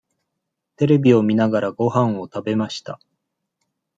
[0.77, 2.99] テレビを見ながらごはんを食べました。